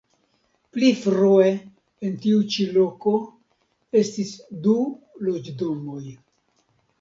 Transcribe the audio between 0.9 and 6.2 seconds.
frue en tiu ĉi loko estis du loĝdomoj.